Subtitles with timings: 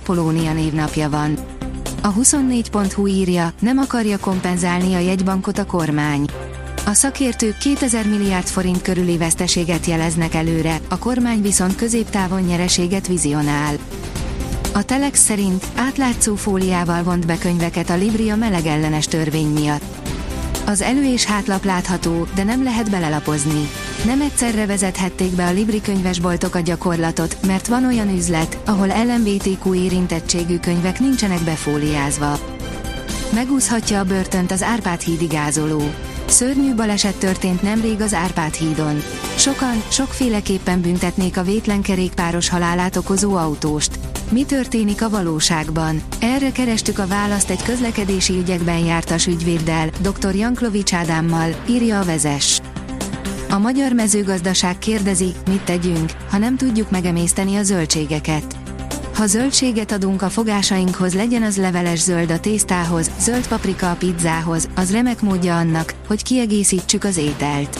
[0.00, 1.38] Apollónia névnapja van.
[2.02, 6.24] A 24.hu írja, nem akarja kompenzálni a jegybankot a kormány.
[6.86, 13.74] A szakértők 2000 milliárd forint körüli veszteséget jeleznek előre, a kormány viszont középtávon nyereséget vizionál.
[14.72, 20.08] A Telex szerint átlátszó fóliával vont be könyveket a Libria melegellenes törvény miatt.
[20.66, 23.68] Az elő- és hátlap látható, de nem lehet belelapozni.
[24.04, 29.74] Nem egyszerre vezethették be a Libri könyvesboltok a gyakorlatot, mert van olyan üzlet, ahol LMBTQ
[29.74, 32.38] érintettségű könyvek nincsenek befóliázva.
[33.34, 35.82] Megúszhatja a börtönt az Árpád hídi gázoló.
[36.26, 39.02] Szörnyű baleset történt nemrég az Árpád hídon.
[39.36, 43.98] Sokan, sokféleképpen büntetnék a vétlen kerékpáros halálát okozó autóst.
[44.30, 46.02] Mi történik a valóságban?
[46.20, 50.34] Erre kerestük a választ egy közlekedési ügyekben jártas ügyvéddel, dr.
[50.34, 52.60] Janklovics Ádámmal, írja a vezes.
[53.54, 58.56] A magyar mezőgazdaság kérdezi, mit tegyünk, ha nem tudjuk megemészteni a zöldségeket.
[59.14, 64.68] Ha zöldséget adunk a fogásainkhoz, legyen az leveles zöld a tésztához, zöld paprika a pizzához,
[64.74, 67.78] az remek módja annak, hogy kiegészítsük az ételt.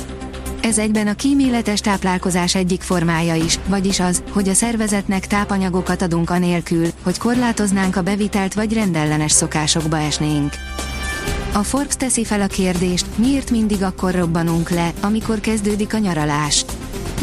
[0.63, 6.31] Ez egyben a kíméletes táplálkozás egyik formája is, vagyis az, hogy a szervezetnek tápanyagokat adunk
[6.31, 10.53] anélkül, hogy korlátoznánk a bevitelt vagy rendellenes szokásokba esnénk.
[11.57, 16.65] A Forbes teszi fel a kérdést, miért mindig akkor robbanunk le, amikor kezdődik a nyaralás.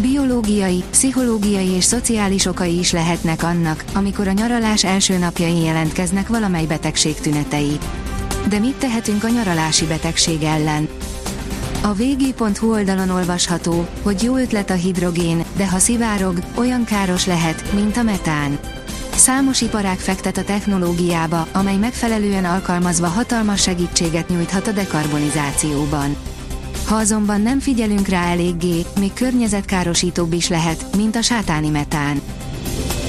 [0.02, 6.66] Biológiai, pszichológiai és szociális okai is lehetnek annak, amikor a nyaralás első napjain jelentkeznek valamely
[6.66, 7.78] betegség tünetei.
[8.50, 10.88] De mit tehetünk a nyaralási betegség ellen?
[11.82, 17.74] A vg.hu oldalon olvasható, hogy jó ötlet a hidrogén, de ha szivárog, olyan káros lehet,
[17.74, 18.60] mint a metán.
[19.16, 26.16] Számos iparág fektet a technológiába, amely megfelelően alkalmazva hatalmas segítséget nyújthat a dekarbonizációban.
[26.88, 32.22] Ha azonban nem figyelünk rá eléggé, még környezetkárosítóbb is lehet, mint a sátáni metán.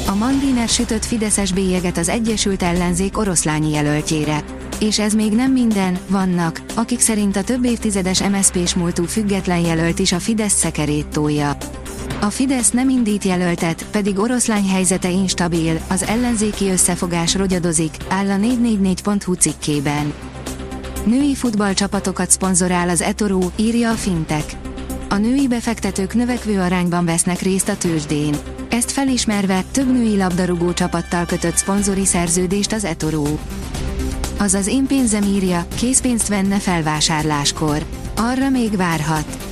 [0.06, 4.44] A Mandiner sütött Fideszes bélyeget az Egyesült Ellenzék oroszlányi jelöltjére.
[4.78, 9.98] És ez még nem minden, vannak, akik szerint a több évtizedes MSZP-s múltú független jelölt
[9.98, 11.56] is a Fidesz szekerét tolja.
[12.22, 18.36] A Fidesz nem indít jelöltet, pedig oroszlány helyzete instabil, az ellenzéki összefogás rogyadozik, áll a
[18.36, 20.12] 444.hu cikkében.
[21.04, 24.44] Női futballcsapatokat szponzorál az Etoró, írja a Fintek.
[25.08, 28.34] A női befektetők növekvő arányban vesznek részt a tőzsdén.
[28.70, 33.38] Ezt felismerve több női labdarúgó csapattal kötött szponzori szerződést az Etoró.
[34.38, 37.84] Az az én pénzem írja, készpénzt venne felvásárláskor.
[38.16, 39.51] Arra még várhat.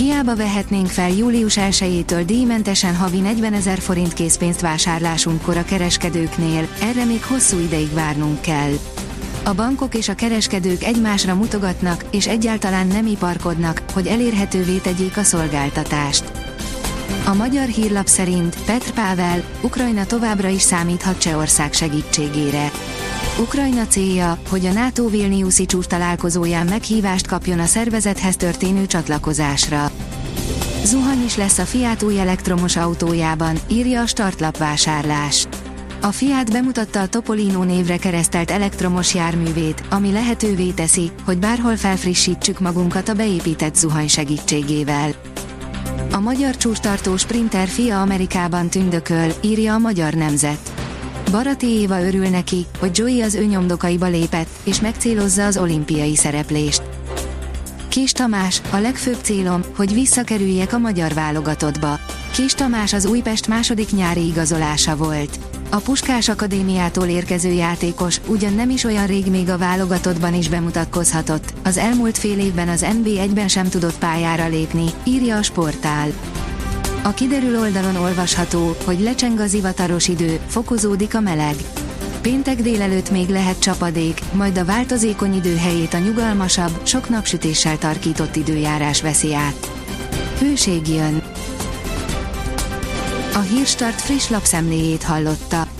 [0.00, 7.04] Hiába vehetnénk fel július 1-től díjmentesen havi 40 ezer forint készpénzt vásárlásunkkor a kereskedőknél, erre
[7.04, 8.72] még hosszú ideig várnunk kell.
[9.44, 15.22] A bankok és a kereskedők egymásra mutogatnak, és egyáltalán nem iparkodnak, hogy elérhetővé tegyék a
[15.22, 16.32] szolgáltatást.
[17.26, 22.70] A magyar hírlap szerint Petr Pável, Ukrajna továbbra is számíthat Csehország segítségére.
[23.38, 29.90] Ukrajna célja, hogy a NATO Vilniuszi csúcs találkozóján meghívást kapjon a szervezethez történő csatlakozásra.
[30.84, 35.46] Zuhany is lesz a Fiat új elektromos autójában, írja a startlap vásárlás.
[36.02, 42.60] A Fiat bemutatta a Topolino névre keresztelt elektromos járművét, ami lehetővé teszi, hogy bárhol felfrissítsük
[42.60, 45.10] magunkat a beépített zuhany segítségével.
[46.12, 50.69] A magyar csúcstartó sprinter fia Amerikában tündököl, írja a magyar nemzet.
[51.30, 56.82] Barati Éva örül neki, hogy Joey az ő nyomdokaiba lépett, és megcélozza az olimpiai szereplést.
[57.88, 61.98] Kis Tamás, a legfőbb célom, hogy visszakerüljek a magyar válogatottba.
[62.32, 65.38] Kis Tamás az Újpest második nyári igazolása volt.
[65.70, 71.52] A Puskás Akadémiától érkező játékos ugyan nem is olyan rég még a válogatottban is bemutatkozhatott,
[71.64, 76.08] az elmúlt fél évben az NB1-ben sem tudott pályára lépni, írja a sportál.
[77.02, 81.54] A kiderül oldalon olvasható, hogy lecseng az ivataros idő, fokozódik a meleg.
[82.20, 88.36] Péntek délelőtt még lehet csapadék, majd a változékony idő helyét a nyugalmasabb, sok napsütéssel tarkított
[88.36, 89.70] időjárás veszi át.
[90.38, 91.22] Hőség jön.
[93.34, 95.79] A Hírstart friss lapszemléjét hallotta.